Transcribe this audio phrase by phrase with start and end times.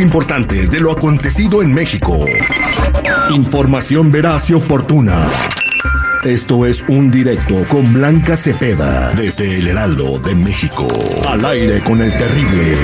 [0.00, 2.24] Importante de lo acontecido en México.
[3.28, 5.28] Información veraz y oportuna.
[6.24, 10.88] Esto es un directo con Blanca Cepeda desde el Heraldo de México.
[11.28, 12.76] Al aire con el terrible.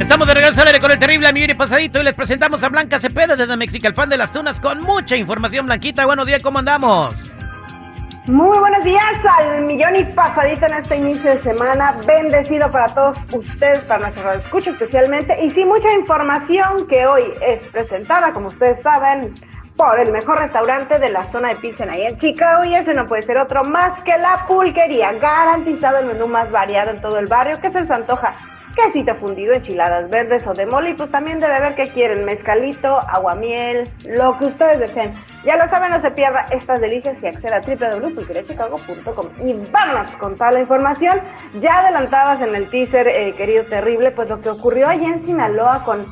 [0.00, 2.70] Estamos de regreso al aire con el terrible amigo y pasadito y les presentamos a
[2.70, 6.06] Blanca Cepeda desde fan de las tunas, con mucha información, Blanquita.
[6.06, 7.14] Buenos días, ¿cómo andamos?
[8.26, 9.04] Muy buenos días
[9.38, 11.94] al millón y pasadito en este inicio de semana.
[12.06, 15.44] Bendecido para todos ustedes, para nuestro escucha especialmente.
[15.44, 19.34] Y sí, mucha información que hoy es presentada, como ustedes saben,
[19.76, 22.64] por el mejor restaurante de la zona de Pilsen ahí en Chicago.
[22.64, 25.12] Y ese no puede ser otro más que la pulquería.
[25.12, 28.32] Garantizado el menú más variado en todo el barrio, que se les antoja
[28.74, 33.88] quesito fundido, enchiladas verdes o de mole pues también de beber que quieren, mezcalito, aguamiel,
[34.06, 35.14] lo que ustedes deseen.
[35.44, 40.34] Ya lo saben, no se pierda estas delicias y acceda a www.pulqueriachicago.com y vámonos con
[40.36, 41.20] toda la información.
[41.60, 45.82] Ya adelantabas en el teaser, eh, querido terrible, pues lo que ocurrió allá en Sinaloa
[45.84, 46.04] con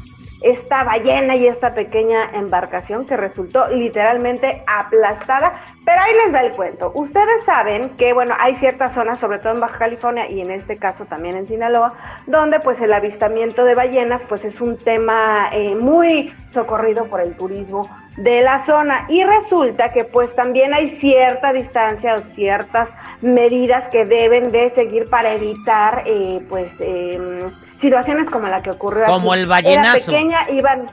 [0.43, 5.53] esta ballena y esta pequeña embarcación que resultó literalmente aplastada.
[5.85, 6.93] Pero ahí les va el cuento.
[6.95, 10.79] Ustedes saben que, bueno, hay ciertas zonas, sobre todo en Baja California y en este
[10.79, 11.95] caso también en Sinaloa,
[12.27, 17.37] donde pues el avistamiento de ballenas pues es un tema eh, muy socorrido por el
[17.37, 19.07] turismo de la zona.
[19.09, 25.09] Y resulta que pues también hay cierta distancia o ciertas medidas que deben de seguir
[25.11, 26.71] para evitar eh, pues...
[26.81, 27.49] Eh,
[27.83, 29.97] situaciones como la que ocurrió como el ballenazo.
[29.97, 30.87] Era pequeña, iban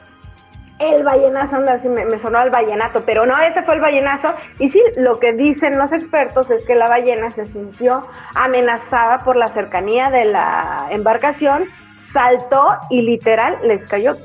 [0.80, 4.30] el ballenazo, anda, me, me, sonó al ballenato, pero no, ese fue el ballenazo.
[4.60, 9.36] Y sí, lo que dicen los expertos es que la ballena se sintió amenazada por
[9.36, 11.66] la cercanía de la embarcación,
[12.11, 14.16] saltó y literal les cayó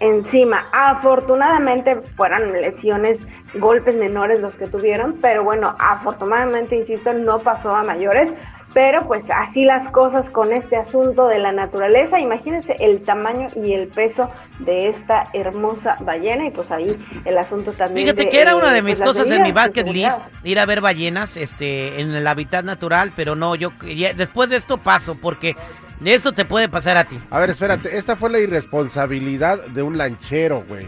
[0.00, 0.64] encima.
[0.72, 3.20] Afortunadamente fueron lesiones,
[3.54, 8.32] golpes menores los que tuvieron, pero bueno, afortunadamente, insisto, no pasó a mayores.
[8.72, 12.20] Pero pues así las cosas con este asunto de la naturaleza.
[12.20, 17.72] Imagínense el tamaño y el peso de esta hermosa ballena y pues ahí el asunto
[17.72, 18.06] también.
[18.06, 21.36] Fíjate que era una de mis cosas en mi bucket list, ir a ver ballenas
[21.36, 23.72] este, en el hábitat natural, pero no, yo
[24.16, 25.56] después de esto paso porque
[25.98, 27.18] de esto te puede pasar a ti.
[27.30, 30.86] A ver, espérate, esta fue la irresponsabilidad de un lanchero, güey.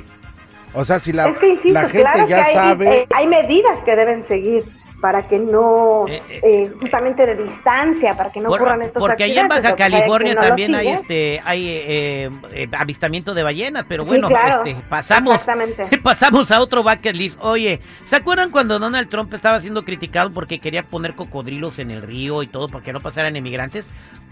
[0.74, 1.28] O sea, si la,
[1.64, 3.00] la gente ya sabe...
[3.00, 4.62] Eh, hay medidas que deben seguir
[5.02, 9.24] para que no, eh, eh, eh, justamente de distancia, para que no ocurran estos porque
[9.24, 9.24] accidentes.
[9.24, 12.30] Porque allá en Baja California también hay este hay
[12.78, 15.40] avistamiento de ballenas, pero bueno, este, pasamos
[16.04, 17.36] pasamos a otro bucket list.
[17.42, 22.00] Oye, ¿se acuerdan cuando Donald Trump estaba siendo criticado porque quería poner cocodrilos en el
[22.00, 23.84] río y todo para que no pasaran emigrantes?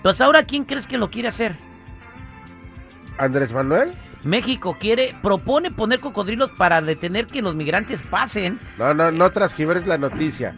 [0.04, 1.56] Pues ahora, ¿quién crees que lo quiere hacer?
[3.20, 3.92] Andrés Manuel.
[4.24, 8.58] México quiere, propone poner cocodrilos para detener que los migrantes pasen.
[8.78, 10.54] No, no, no transgibres la noticia.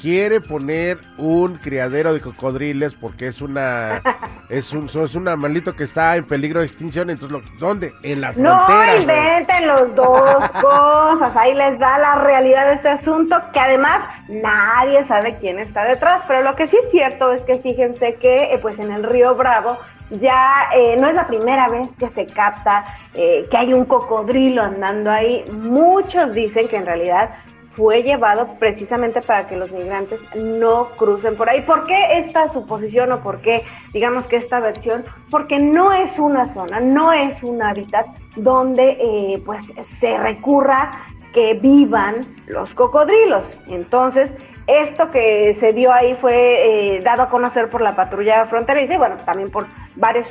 [0.00, 4.02] Quiere poner un criadero de cocodriles porque es una
[4.48, 7.94] es un es un animalito que está en peligro de extinción, entonces ¿dónde?
[8.02, 8.96] En la frontera.
[8.96, 14.00] No inventen los dos cosas, ahí les da la realidad de este asunto que además
[14.28, 18.54] nadie sabe quién está detrás, pero lo que sí es cierto es que fíjense que
[18.54, 19.78] eh, pues en el Río Bravo
[20.20, 22.84] ya eh, no es la primera vez que se capta
[23.14, 25.44] eh, que hay un cocodrilo andando ahí.
[25.52, 27.30] Muchos dicen que en realidad
[27.74, 31.62] fue llevado precisamente para que los migrantes no crucen por ahí.
[31.62, 33.62] ¿Por qué esta suposición o por qué
[33.92, 35.04] digamos que esta versión?
[35.30, 38.06] Porque no es una zona, no es un hábitat
[38.36, 39.62] donde eh, pues
[39.98, 40.90] se recurra
[41.32, 43.42] que vivan los cocodrilos.
[43.68, 44.30] Entonces,
[44.66, 48.96] esto que se dio ahí fue eh, dado a conocer por la patrulla fronteriza y
[48.96, 49.66] bueno, también por
[49.96, 50.26] varios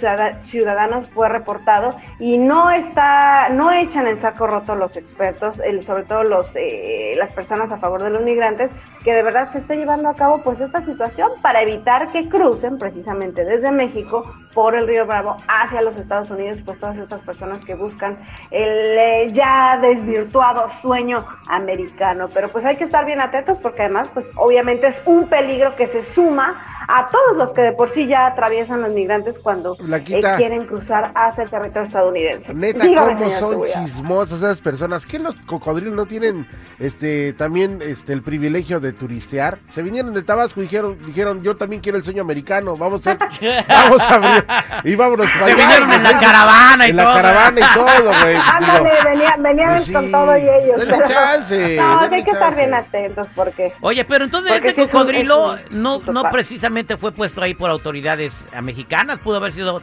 [0.45, 6.23] ciudadanos fue reportado y no está, no echan en saco roto los expertos, sobre todo
[6.23, 8.71] los, eh, las personas a favor de los migrantes,
[9.03, 12.77] que de verdad se está llevando a cabo pues esta situación para evitar que crucen
[12.77, 14.23] precisamente desde México
[14.53, 18.17] por el río Bravo hacia los Estados Unidos, pues todas estas personas que buscan
[18.51, 22.29] el eh, ya desvirtuado sueño americano.
[22.33, 25.87] Pero pues hay que estar bien atentos porque además pues obviamente es un peligro que
[25.87, 26.55] se suma
[26.87, 31.44] a todos los que de por sí ya atraviesan los migrantes eh, quieren cruzar hacia
[31.44, 32.53] el territorio estadounidense.
[32.53, 35.06] Neta, ¿cómo son chismosas esas personas?
[35.06, 36.45] ¿Qué los cocodrilos no tienen
[36.80, 39.57] este también este el privilegio de turistear?
[39.74, 43.15] Se vinieron de Tabasco y dijeron, dijeron yo también quiero el sueño americano, vamos a,
[43.68, 44.45] vamos a abrir
[44.83, 47.06] y vámonos para Se vinieron en la caravana y en todo.
[47.06, 48.36] la caravana y todo, güey.
[48.36, 50.75] Ándale, venían, venían pues con todo y ellos.
[50.77, 53.74] Pero, chance, no, hay que estar bien atentos porque...
[53.81, 59.40] Oye, pero entonces este cocodrilo no, no precisamente fue puesto ahí por autoridades mexicanas, pudo
[59.41, 59.79] haber sido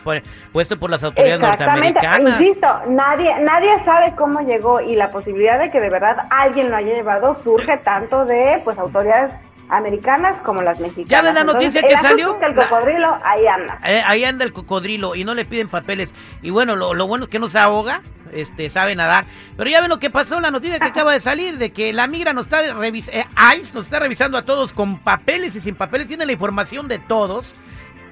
[0.52, 2.40] puesto por las autoridades norteamericanas.
[2.40, 6.76] Insisto, nadie, nadie sabe cómo llegó y la posibilidad de que de verdad alguien lo
[6.76, 9.32] haya llevado surge tanto de pues autoridades
[9.68, 11.08] americanas como las mexicanas.
[11.08, 12.38] ¿Ya ves la noticia que salió?
[12.38, 13.78] Que el cocodrilo ahí anda.
[13.84, 16.10] Eh, ahí anda el cocodrilo y no le piden papeles.
[16.42, 18.02] Y bueno, lo, lo, bueno es que no se ahoga,
[18.32, 19.24] este, sabe nadar.
[19.56, 22.06] Pero ya ven lo que pasó, la noticia que acaba de salir, de que la
[22.06, 23.26] migra nos está, revis eh,
[23.56, 26.98] ICE nos está revisando a todos con papeles y sin papeles, tiene la información de
[26.98, 27.46] todos.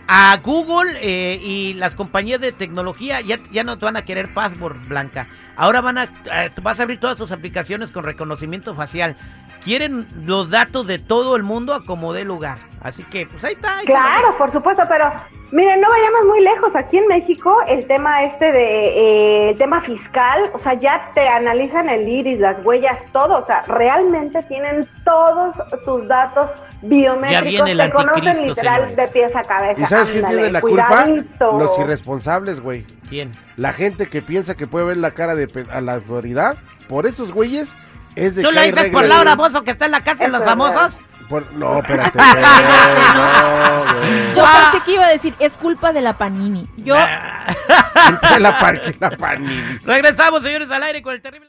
[0.08, 4.32] A Google eh, y las compañías de tecnología ya, ya no te van a querer
[4.32, 5.26] password, Blanca.
[5.56, 9.16] Ahora van a, eh, vas a abrir todas tus aplicaciones con reconocimiento facial.
[9.64, 12.58] Quieren los datos de todo el mundo a como dé lugar.
[12.82, 13.80] Así que, pues ahí está.
[13.84, 15.12] claro, por supuesto, pero
[15.52, 16.74] miren, no vayamos muy lejos.
[16.74, 21.28] Aquí en México, el tema este de, eh, el tema fiscal, o sea, ya te
[21.28, 23.42] analizan el iris, las huellas, todo.
[23.42, 25.54] O sea, realmente tienen todos
[25.84, 26.50] tus datos
[26.82, 27.66] biométricos.
[27.66, 29.80] te conocen literal de pies a cabeza.
[29.80, 31.06] ¿Y sabes quién tiene la culpa?
[31.40, 32.84] Los irresponsables, güey.
[33.08, 33.30] ¿Quién?
[33.56, 36.56] La gente que piensa que puede ver la cara de a la autoridad.
[36.88, 37.68] Por esos güeyes
[38.14, 40.44] es de ¿Tú lo dices por Laura Bozo que está en la casa de los
[40.44, 40.92] famosos?
[41.56, 42.18] No, espérate.
[44.36, 46.66] Yo pensé que iba a decir, es culpa de la Panini.
[46.76, 46.96] Yo...
[48.08, 49.78] culpa de la, la Panini.
[49.84, 51.44] Regresamos, señores, al aire con el terrible...